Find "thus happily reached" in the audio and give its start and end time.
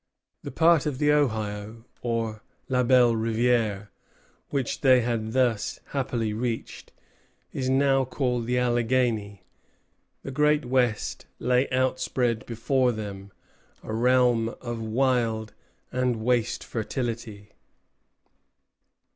5.33-6.91